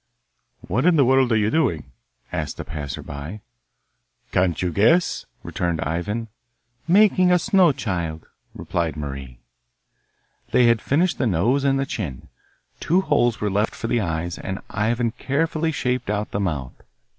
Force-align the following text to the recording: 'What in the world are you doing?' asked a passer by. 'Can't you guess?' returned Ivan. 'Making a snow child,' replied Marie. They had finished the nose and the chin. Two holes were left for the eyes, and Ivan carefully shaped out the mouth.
'What 0.61 0.87
in 0.87 0.95
the 0.95 1.05
world 1.05 1.31
are 1.31 1.37
you 1.37 1.51
doing?' 1.51 1.91
asked 2.31 2.59
a 2.59 2.65
passer 2.65 3.03
by. 3.03 3.41
'Can't 4.31 4.59
you 4.59 4.71
guess?' 4.71 5.27
returned 5.43 5.79
Ivan. 5.81 6.27
'Making 6.87 7.31
a 7.31 7.37
snow 7.37 7.71
child,' 7.71 8.25
replied 8.55 8.97
Marie. 8.97 9.41
They 10.53 10.65
had 10.65 10.81
finished 10.81 11.19
the 11.19 11.27
nose 11.27 11.63
and 11.63 11.79
the 11.79 11.85
chin. 11.85 12.29
Two 12.79 13.01
holes 13.01 13.39
were 13.39 13.51
left 13.51 13.75
for 13.75 13.85
the 13.85 14.01
eyes, 14.01 14.39
and 14.39 14.57
Ivan 14.71 15.11
carefully 15.11 15.71
shaped 15.71 16.09
out 16.09 16.31
the 16.31 16.39
mouth. 16.39 16.81